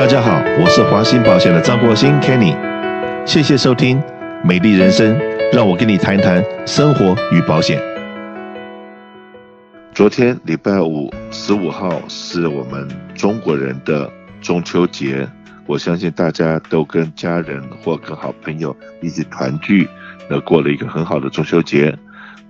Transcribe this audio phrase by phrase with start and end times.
[0.00, 2.56] 大家好，我是华兴保险的张国兴 Kenny，
[3.26, 4.02] 谢谢收听
[4.42, 5.14] 美丽人生，
[5.52, 7.78] 让我跟你谈谈生活与保险。
[9.92, 14.10] 昨天礼拜五十五号是我们中国人的
[14.40, 15.28] 中秋节，
[15.66, 19.86] 我相信大家都跟家人或跟好朋友一起团聚，
[20.30, 21.94] 那，过了一个很好的中秋节。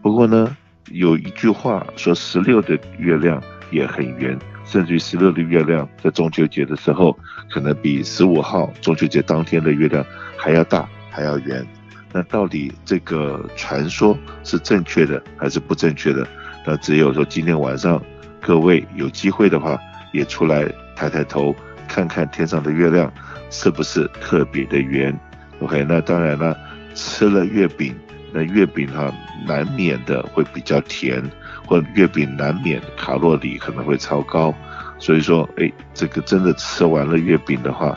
[0.00, 0.56] 不过呢，
[0.92, 3.42] 有一句话说十六的月亮
[3.72, 4.38] 也很圆。
[4.70, 7.18] 甚至于十六的月亮在中秋节的时候，
[7.50, 10.06] 可能比十五号中秋节当天的月亮
[10.36, 11.66] 还要大，还要圆。
[12.12, 16.24] 那到底这个传说是正确的还是不正确的？
[16.64, 18.00] 那只有说今天晚上
[18.40, 19.76] 各位有机会的话，
[20.12, 21.52] 也出来抬抬头
[21.88, 23.12] 看看天上的月亮
[23.50, 25.18] 是不是特别的圆。
[25.58, 26.56] OK，那当然了，
[26.94, 27.92] 吃了月饼，
[28.32, 29.12] 那月饼哈
[29.46, 31.20] 难免的会比较甜。
[31.70, 34.52] 或月饼难免卡路里可能会超高，
[34.98, 37.96] 所以说，哎，这个真的吃完了月饼的话，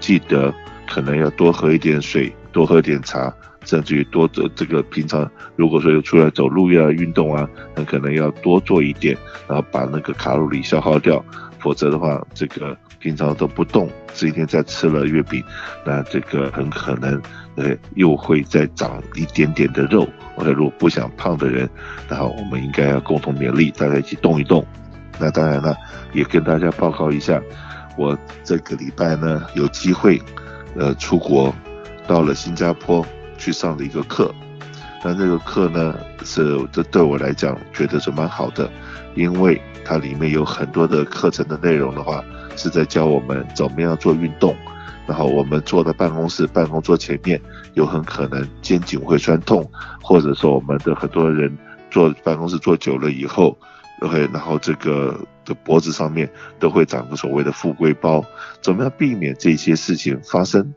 [0.00, 0.52] 记得
[0.88, 3.32] 可能要多喝一点水，多喝点茶，
[3.64, 11.24] 甚至于多走这个平常如果说要出来走路呀、运动啊，那可能要多做一点，然后把那个卡路里消耗掉，
[11.60, 15.42] 否则的话，这个平常都不动，今天再吃了月饼，
[15.84, 17.20] 那这个很可能，
[17.56, 20.08] 呃，又会再长一点点的肉。
[20.36, 21.68] 我说，如果不想胖的人，
[22.08, 24.64] 然后我们应该要共同勉励，大家一起动一动。
[25.18, 25.76] 那当然了，
[26.12, 27.42] 也跟大家报告一下，
[27.96, 30.22] 我这个礼拜呢有机会，
[30.76, 31.52] 呃，出国
[32.06, 33.04] 到了新加坡
[33.36, 34.32] 去上了一个课。
[35.04, 38.70] 那这个课呢是这对我来讲觉得是蛮好的，
[39.14, 42.24] 因为它里面有很多的课程的内容的话，
[42.56, 44.56] 是在教我们怎么样做运动。
[45.04, 47.38] 然后我们坐在办公室，办公桌前面
[47.74, 49.68] 有很可能肩颈会酸痛，
[50.00, 51.58] 或者说我们的很多人
[51.90, 53.58] 坐办公室坐久了以后
[54.00, 58.24] ，OK，然后这个的脖子上面都会长个所谓的富贵包，
[58.60, 60.72] 怎么样避免这些事情发生？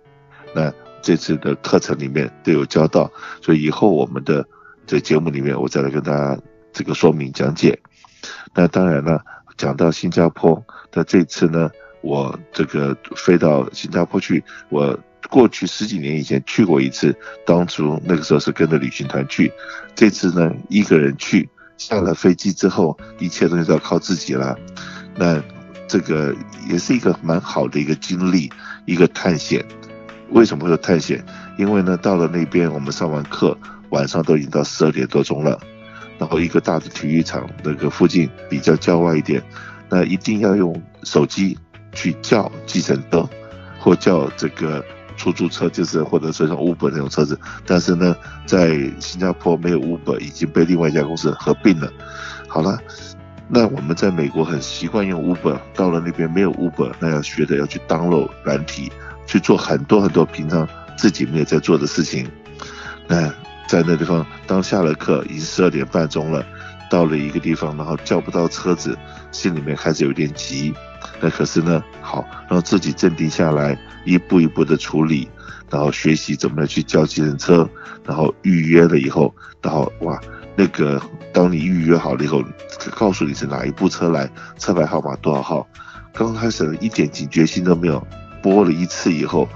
[0.55, 0.73] 那
[1.05, 4.43] 这次的课程里面都有教到，所以以后我们的
[4.87, 6.35] 这节目里面我再来跟大家
[6.73, 7.79] 这个说明讲解。
[8.55, 9.23] 那当然了，
[9.55, 11.69] 讲到新加坡，那这次呢？
[12.01, 14.97] 我这个飞到新加坡去，我
[15.29, 17.15] 过去十几年以前去过一次，
[17.45, 19.51] 当初那个时候是跟着旅行团去，
[19.93, 24.57] 这次呢一个人去，下了飞机之后，一切东西都要靠自己了，
[25.15, 25.39] 那
[25.87, 26.35] 这个
[26.67, 28.51] 也是一个蛮好的一个经历，
[28.85, 29.63] 一个探险。
[30.31, 31.23] 为什么会有探险？
[31.57, 33.57] 因为呢到了那边，我们上完课，
[33.89, 35.59] 晚上都已经到十二点多钟了，
[36.17, 39.41] 然后一个大的体育场，那个附近比较郊外一点，
[39.89, 41.57] 那一定要用手机。
[41.97, 43.25] 去叫计程车，
[43.79, 44.83] 或叫这个
[45.15, 47.39] 出租车，就是或者说像 Uber 那种车子。
[47.65, 48.13] 但是呢，
[48.45, 51.89] 在新加坡没有 Uber，已经被另外一家公司合并了。
[52.49, 52.77] 好了，
[53.47, 58.91] 那我们在美国很习惯用 Uber，到了那边没有 Uber，那要学的要去 download 软体，
[59.25, 62.27] 去做很多很多平常自己没有在做的事情。
[63.07, 63.27] 那
[63.67, 66.45] 在那地方，当下了课，已经十二点半钟了，
[66.89, 68.97] 到了一个地方，然后叫不到车子，
[69.31, 70.73] 心里面开始有点急。
[71.19, 75.27] 那可是呢，好，让自己镇定下来，一步一步的处理，
[75.69, 77.67] 然后学习怎么样去叫计程车，
[78.05, 80.19] 然后预约了以后，然后哇，
[80.55, 81.01] 那个
[81.33, 82.43] 当你预约好了以后，
[82.95, 85.67] 告诉你是哪一部车来，车牌号码多少号，
[86.13, 88.05] 刚开始一点警觉心都没有，
[88.45, 89.49] 拨了一次以后，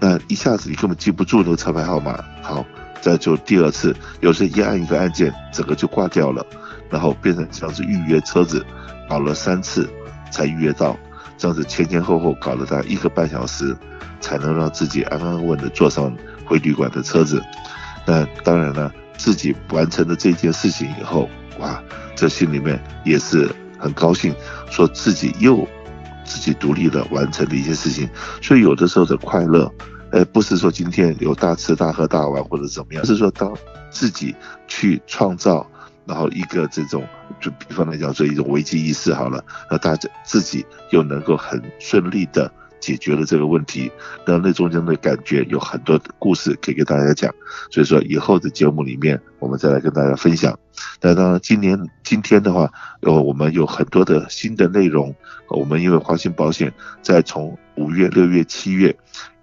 [0.00, 2.64] 那一下子你根本记不住那个车牌号码，好，
[3.02, 6.42] 再就第二次，有时一按一个按键，整个就挂掉了，
[6.88, 8.64] 然后变成像是预约车子，
[9.06, 9.86] 搞了三次。
[10.28, 10.98] 才预约到，
[11.38, 13.74] 这样子前前后后搞了大概一个半小时，
[14.20, 17.40] 才能让自己安安稳稳的坐上回旅馆的车子。
[18.04, 21.80] 那当然了，自己完成了这件事情以后，哇，
[22.16, 23.48] 这心里面也是
[23.78, 24.34] 很高兴，
[24.68, 25.66] 说自己又
[26.26, 28.08] 自己独立的完成的一些事情。
[28.42, 29.72] 所以有的时候的快乐，
[30.10, 33.56] 呃，不是说今天有大吃大喝大玩或者怎么样，是说当
[33.90, 34.34] 自己
[34.66, 35.66] 去创造。
[36.08, 37.04] 然后一个这种，
[37.40, 42.48] 就比方来讲做一种危机意识好了，那大家自己又能够很顺利的
[42.80, 43.90] 解决了这个问题，
[44.26, 47.34] 那那中间的感觉有很多的故事可以给大家讲，
[47.70, 50.58] 所以说以后的节目里面我们再来跟大家分享。
[51.00, 52.70] 那当然今年今天的话，
[53.00, 55.14] 呃，我们有很多的新的内容，
[55.48, 58.96] 我们因为华信保险在从五月、六月、七月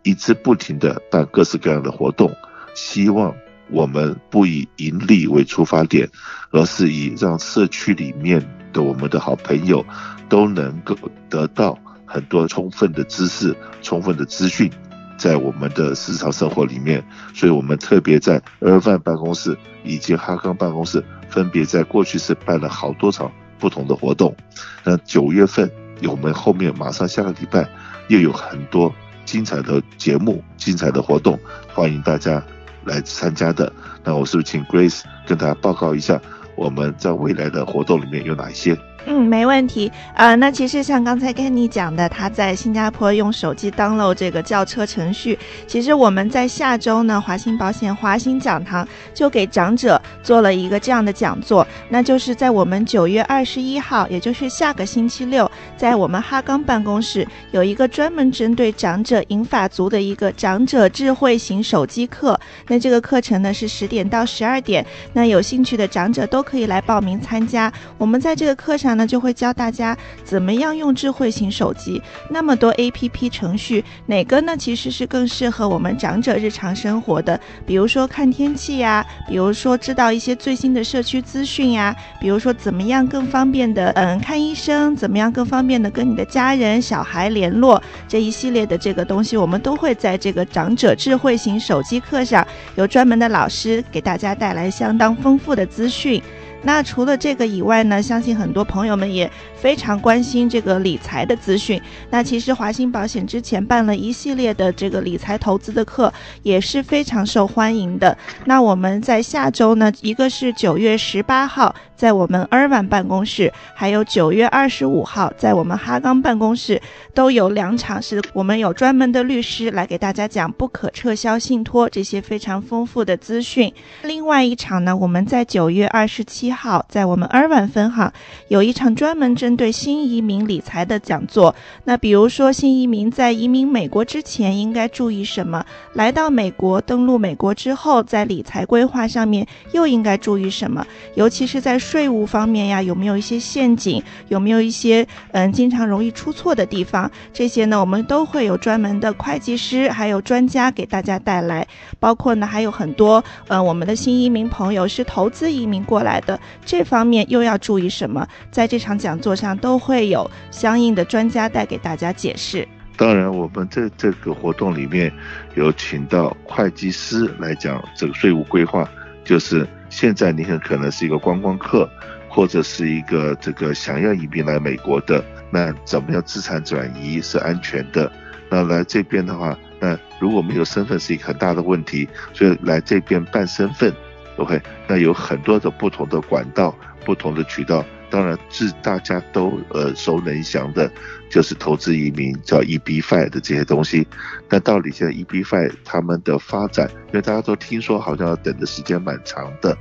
[0.03, 2.31] 一直不停的办各式各样的活动，
[2.73, 3.33] 希望。
[3.71, 6.07] 我们不以盈利为出发点，
[6.51, 9.83] 而是以让社区里面的我们的好朋友
[10.29, 10.95] 都能够
[11.27, 14.71] 得到很多充分的知识、充分的资讯，
[15.17, 17.03] 在我们的日常生活里面。
[17.33, 24.35] 所以我们特别在尔湾办公室以及哈康办公室，分别在过去是办了好多场不同的活动。
[24.83, 25.69] 那九月份
[26.07, 27.67] 我们后面马上下个礼拜
[28.09, 28.93] 又有很多
[29.25, 31.39] 精彩的节目、精彩的活动，
[31.73, 32.43] 欢迎大家
[32.83, 33.71] 来参加的。
[34.03, 36.19] 那我是不是请 Grace 跟大家报告一下
[36.55, 38.77] 我们在未来的活动里面有哪一些？
[39.05, 39.91] 嗯，没问题。
[40.15, 45.37] 呃，那其实像刚才 Kenny 讲的，他在新加坡用手机 download 这个轿车程序。
[45.67, 62.39] 其实我们在下周呢，华兴保险华兴讲堂就给长者做了一个这样的讲座，那就是在我们九月二十一号，也就是下个星期六，在我们哈冈办公室有一个专门针对长者银发族的一个长者智慧型手机课。
[62.67, 67.69] 那这个课程呢是十点到十二点，那有兴趣的长者都可以来报名参加。
[67.97, 68.92] 我们在这个课上。
[68.95, 77.39] 那就会教大家怎么样用智慧型手机，那么多 APP 程序，哪个呢其实是更适合我们长者日常生活的？
[77.65, 96.21] 比如说看天气呀，比如说知道一些最新的社区资讯呀，比如说怎么样更方便的嗯看医生，怎么样更方便的跟你的家人小孩联络，这一系列的这个东西，我们都会在这个长者智慧型手机课上，有专门的老师给大家带来相当丰富的资讯。
[96.63, 101.81] 那除了这个以外呢，相信很多朋友们也非常关心这个理财的资讯。
[102.09, 106.11] 那其实华兴保险之前办了一系列的这个理财投资的课，
[106.41, 108.17] 也是非常受欢迎的。
[108.45, 116.81] 那我们在下周呢，一个是九月十八号在我们尔湾办公室，还有九月二十五号在我们哈刚办公室，
[117.13, 123.73] 都有两场，是我们有专门的律师来给大家讲不可撤销信托这些非常丰富的资讯。
[124.03, 126.53] 另外一场呢，我们在九月二十七。
[126.53, 128.13] 号，在我们尔湾分行
[128.47, 131.55] 有一场专门针对新移民理财的讲座。
[131.85, 135.65] 那比如说，新移民在移民美国之前应该注意什么？
[135.93, 140.85] 来到美国登陆美国之后，在理财规划上面又应该注意什么？
[141.15, 144.01] 尤其是在税务方面呀，有没有一些陷阱？
[144.27, 147.11] 有没有一些嗯经常容易出错的地方？
[147.31, 151.67] 这些呢，我们都会有专门的会计师还有专家给大家带来。
[151.99, 156.39] 包括呢，还有很多嗯我们的新移民朋友是投资移民过来的。
[156.65, 158.27] 这方面又要注意什么？
[158.49, 162.67] 在这场讲座上都会有相应的专家带给大家解释。
[162.97, 165.13] 当然，我们这这个活动里面
[165.53, 168.89] 有请到会计师来讲这个税务规划，
[169.23, 171.87] 就是现在你很可能是一个观光客，
[172.27, 178.11] 或者是一个这个想要移民来美国的，那怎么样资产转移是安全的？
[178.49, 183.93] 那来这边的话，那如果没有身份是一个很大的问题，所以来这边办身份。
[184.37, 186.75] OK，那有很多的不同的管道，
[187.05, 187.85] 不同的渠道。
[188.13, 190.87] 当然，是大家都耳熟能详的，
[191.31, 194.07] 就是投资移民叫 EB-5 的这些东西。
[194.47, 199.75] 那到底现在 EB-5 他们的发展，因为大家都听说好像要等的时间蛮长的。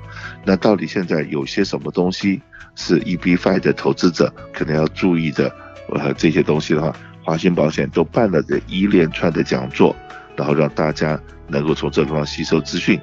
[0.46, 2.40] 那到底现在有些什么东西
[2.74, 5.54] 是 EB-5 的投资者可能要注意的？
[5.90, 9.94] 呃，这些东西的话，华兴保险都办了这一连串的讲座，
[10.34, 12.98] 然后让大家能够从这地方吸收资讯。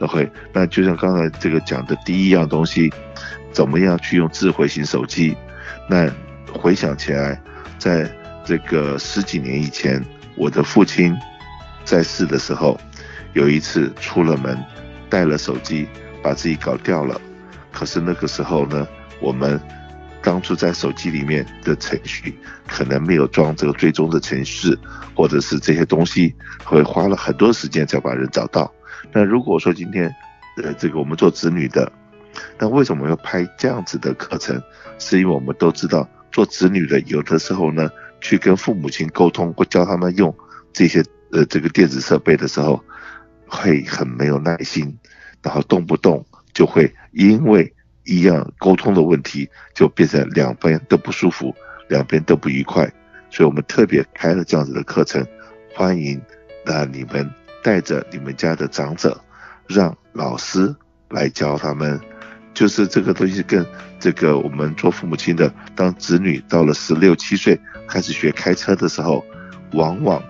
[0.00, 2.92] OK，那就像刚才这个讲的第一样东西，
[3.52, 5.36] 怎么样去用智慧型手机？
[5.88, 6.10] 那
[6.52, 7.40] 回想起来，
[7.78, 8.10] 在
[8.44, 10.04] 这个十几年以前，
[10.36, 11.16] 我的父亲
[11.84, 12.80] 在世的时候，
[13.34, 14.58] 有一次出了门，
[15.08, 15.86] 带了手机，
[16.22, 17.20] 把自己搞掉了。
[17.70, 18.86] 可是那个时候呢，
[19.20, 19.60] 我们
[20.22, 24.76] 当初在手机里面的程序可能没有装这个追踪的程序，
[25.14, 28.72] 或者是这些东西，会花了很多时间才把人找到。
[29.12, 30.14] 那如果说今天，
[30.62, 31.90] 呃，这个我们做子女的，
[32.58, 34.62] 那为什么要拍这样子的课程？
[34.98, 40.34] 是因为我们都知道，做子女的有的时候呢，去跟父母亲沟通或教他们用
[40.72, 42.82] 这些呃这个电子设备的时候，
[43.46, 44.96] 会很没有耐心，
[45.42, 47.72] 然后动不动就会因为
[48.04, 51.54] 一样沟通的问题，就变成两边都不舒服，
[51.88, 52.90] 两边都不愉快。
[53.30, 55.26] 所以我们特别开了这样子的课程，
[55.74, 56.20] 欢迎
[56.64, 57.28] 那你们。
[57.64, 59.22] 带着你们家的长者，
[59.68, 60.74] 让老师
[61.10, 62.00] 来教他们，
[62.54, 63.66] 就是这个东西跟
[63.98, 69.24] 这个我们做父母亲的，当子女到了十六七岁开始学开车的时候，
[69.72, 70.22] 往往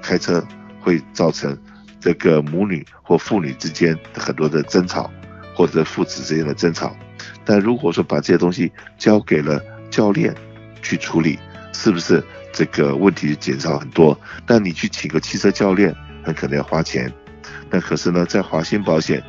[0.00, 0.44] 开车
[0.80, 1.56] 会造成
[2.00, 5.10] 这个母女或父女之间很多的争吵，
[5.54, 6.96] 或者父子之间的争吵。
[7.44, 9.60] 但如果说把这些东西交给了
[9.90, 10.34] 教练
[10.82, 11.38] 去处理，
[11.72, 14.18] 是不是这个问题减少很多？
[14.46, 15.94] 那你去请个汽车教练。
[16.24, 17.12] 很可能要花钱，
[17.68, 19.20] 那可是呢，在华兴保险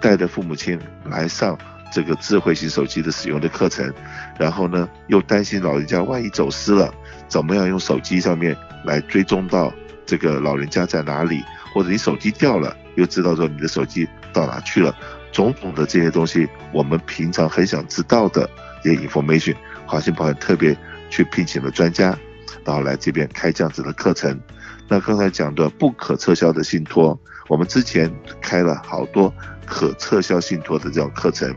[0.00, 1.54] 带着父母亲来上
[1.90, 3.92] 这个智慧型手机的使用的课程，
[4.38, 6.92] 然后呢，又担心老人家万一走失了，
[7.28, 9.72] 怎么样用手机上面来追踪到
[10.06, 11.42] 这个老人家在哪里，
[11.74, 14.94] 或者你手机掉了，又知道说你的手机到哪去了，
[15.32, 18.48] 种种的这些东西，我们平常很想知道的
[18.82, 19.56] 这些 information，
[19.86, 20.76] 华信保险特别
[21.08, 22.16] 去聘请了专家，
[22.64, 24.40] 然后来这边开这样子的课程。
[24.88, 27.18] 那刚才讲的不可撤销的信托，
[27.48, 29.32] 我们之前开了好多
[29.64, 31.54] 可撤销信托的这种课程。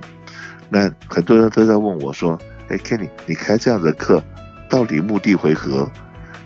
[0.69, 2.39] 那很多人都在问我说
[2.69, 4.23] ：“哎，Kenny，你开这样的课，
[4.69, 5.89] 到底目的为何？”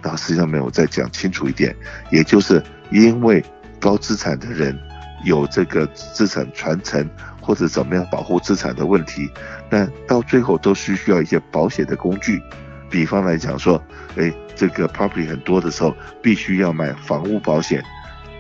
[0.03, 1.75] 然后实际上面我再讲清楚一点，
[2.11, 3.43] 也就是因为
[3.79, 4.77] 高资产的人
[5.25, 7.09] 有这个资产传承
[7.41, 9.29] 或者怎么样保护资产的问题，
[9.69, 12.41] 那到最后都是需要一些保险的工具。
[12.89, 13.81] 比方来讲说，
[14.15, 17.83] 哎，这个 property 很多的时候，必须要买房屋保险，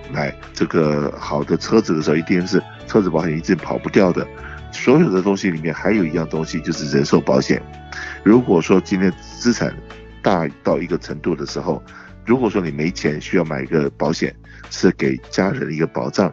[0.09, 4.25] 买这个好的车子的时候，一定是车子保险一定跑不掉的。
[4.71, 7.61] 所有的东西里面还有一样东西，就是人寿保险。
[8.23, 9.75] 如果说今天资产
[10.21, 11.81] 大到一个程度的时候，
[12.25, 14.35] 如果说你没钱需要买一个保险，
[14.69, 16.29] 是给家人一个保障；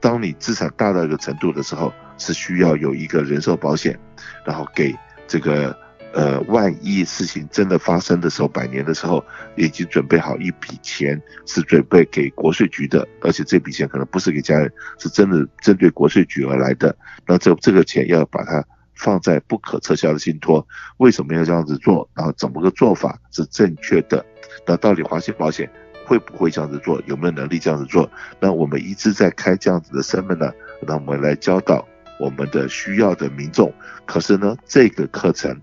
[0.00, 3.98] 当你资产大到一个程度的时候，是需要有一个人寿保险，
[4.44, 4.94] 然后给
[5.26, 5.76] 这个。
[6.14, 9.22] 呃，万一事情真的发生的时候，百年的时候，
[9.56, 16.96] 已经准备好一笔钱，是准备给国税局的，而且这笔钱可能不是给家人，是真的针对国税局而来的。
[17.26, 22.08] 那这这个钱要把它放在不可撤销的信托，为什么要这样子做？
[22.14, 24.24] 然后怎么个做法是正确的？
[24.66, 25.70] 那到底华信保险
[26.06, 27.00] 会不会这样子做？
[27.06, 28.10] 有没有能力这样子做？
[28.40, 31.86] 那我们一直在开这样子的 seminar，那我们来教导
[32.18, 33.70] 我们的需要的民众。
[34.06, 35.60] 可是呢，这个课程。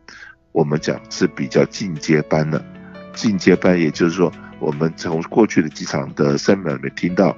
[0.55, 2.63] 我们讲是比较进阶班的，
[3.13, 7.35] 进阶班也就是说，我们从过去的几场的 seminar 里面听到，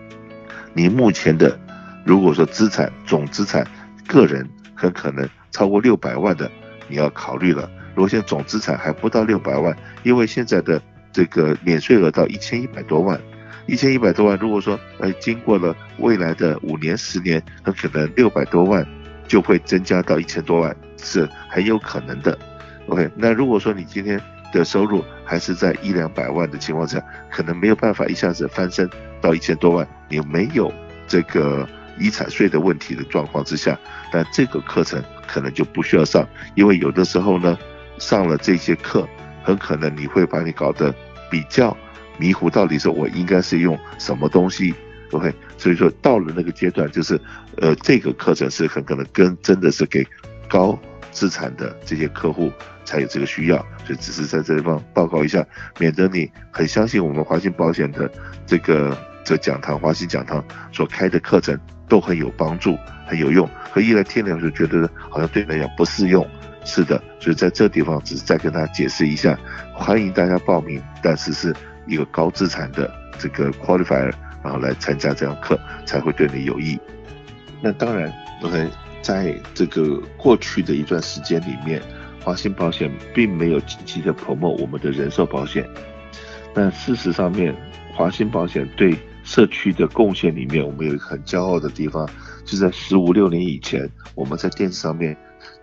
[0.71, 1.59] 你目前的
[2.05, 3.65] 如果说资产总资产
[4.05, 6.51] 个人很可能超过六百万的，
[6.87, 7.67] 你要考虑了。
[7.95, 10.79] 如果现在总资产还不到六百万，因为现在的
[11.11, 13.19] 这个免税额到一千一百多万，
[13.65, 18.87] 一千一百多万，如果说呃经过了未来的五年十年，很可能六百多万
[19.27, 22.37] 就会增加到一千多万，是很有可能的。
[22.87, 24.19] OK，那如果说你今天
[24.53, 28.89] 的收入还是在一两百万的情况下，可能没有办法一下子翻身
[29.21, 30.71] 到一千多万，你没有
[31.05, 31.67] 这个
[31.99, 33.77] 遗产税的问题的状况之下，
[34.13, 36.25] 那这个课程可能就不需要上，
[36.55, 37.57] 因为有的时候呢，
[37.97, 39.05] 上了这些课，
[39.43, 40.95] 很可能你会把你搞得
[41.29, 41.75] 比较
[42.17, 44.73] 迷糊，到底是我应该是用什么东西
[45.11, 47.19] ？OK，所以说到了那个阶段，就是
[47.57, 50.07] 呃，这个课程是很可能跟真的是给
[50.47, 50.79] 高。
[51.11, 52.51] 资产的这些客户
[52.85, 55.45] 才有这个需要，所以只是在这地方报告一下，
[55.79, 58.09] 免得你很相信我们华信保险的
[58.45, 63.49] 这个这讲堂，华信讲堂所开的课程都很有帮助，很有用。
[63.73, 66.25] 可一来听了就觉得好像对你来讲不适用，
[66.63, 67.01] 是的。
[67.19, 69.37] 所以在这地方只是再跟大家解释一下，
[69.73, 71.53] 欢迎大家报名，但是是
[71.85, 74.11] 一个高资产的这个 qualifier，
[74.43, 76.79] 然后来参加这样课才会对你有益。
[77.61, 78.11] 那当然
[78.43, 78.69] ，OK。
[79.01, 81.81] 在这个过去的一段时间里面，
[82.23, 85.67] 华信保险并没有积极的 promote 我们的人寿保险。
[86.53, 87.55] 但事实上面，
[87.93, 92.09] 华信保险对社区的贡献里面，我们有一个很骄傲的地方，
[92.45, 95.15] 就在十五六年以前，我们在电视上面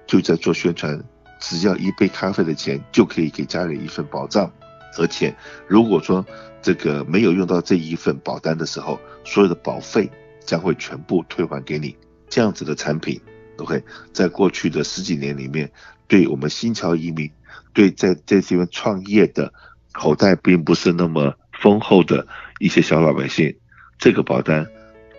[0.07, 0.99] 就在做宣传，
[1.41, 4.51] 只要一杯咖啡的钱就可以给家人一份保障，
[4.99, 5.35] 而且
[5.67, 6.25] 如果说
[6.63, 10.11] 这个没有用到这一份保单的时候，所有的保费
[10.45, 11.97] 将会全部退还给你，
[12.29, 13.21] 这样子的产品。
[13.59, 15.71] OK，在过去的十几年里面，
[16.09, 17.31] 对我们新侨移民，
[17.73, 19.53] 对在在这边创业的
[19.93, 22.27] 口袋并不是那么丰厚的
[22.59, 23.55] 一些小老百姓，
[23.99, 24.67] 这个保单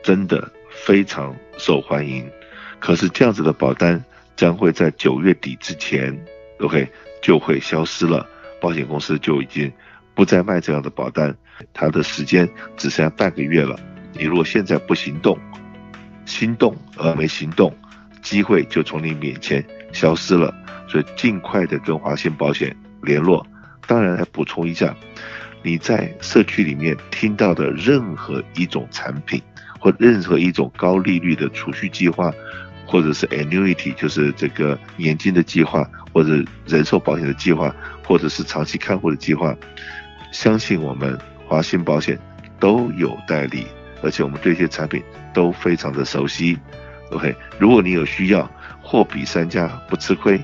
[0.03, 2.29] 真的非常受欢迎。
[2.79, 4.03] 可是这样子的保单
[4.35, 6.25] 将会在九月底之前
[6.59, 8.27] ，OK 就会消失了，
[8.59, 9.71] 保险公司就已经
[10.13, 11.33] 不再卖这样的保单，
[11.74, 13.79] 它的时间只剩下半个月了。
[14.12, 15.39] 你如果现在不行动，
[16.25, 17.74] 心动而没行动。
[18.22, 20.51] 机会就从你面前消失了，
[20.88, 23.46] 所以尽快的跟华信保险联络。
[23.86, 24.96] 当然，还补充一下，
[25.62, 29.39] 你在社区里面听到的任何一种产品，
[29.79, 32.34] 或任何一种高利率的储蓄计划，
[32.88, 39.55] 或者是 annuity，就是这个年金的计划，或者人寿保险的计划，或者是长期看护的计划，
[40.32, 41.15] 相信我们
[41.48, 42.17] 华信保险
[42.60, 43.67] 都有代理，
[44.01, 46.57] 而且我们对这些产品都非常的熟悉。
[47.11, 48.49] OK，如果你有需要，
[48.81, 50.43] 货比三家不吃亏。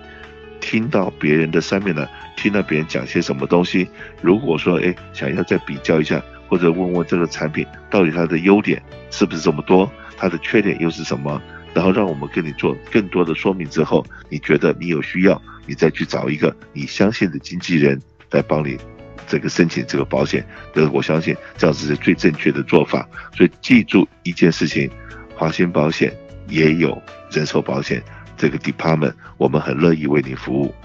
[0.60, 3.90] 听到别人的上面呢，听到别人讲些什么东西，
[4.22, 8.80] 如果说哎想要再比较一下，或者问问这个产品到底它的优点
[9.10, 11.42] 是不是这么多，它的缺点又是什么，
[11.74, 18.78] 然后让我们跟你做更多的说明之后，你觉得你有需要，你再去找一个你相信的经纪人来帮你
[19.28, 23.08] 这个申请这个保险，这我相信这样子是最正确的做法。
[23.36, 24.90] 所以记住一件事情，
[25.36, 26.14] 华鑫保险。
[26.48, 28.04] 也有人寿保险
[28.36, 30.76] 这个 department，我们很乐意为您服务。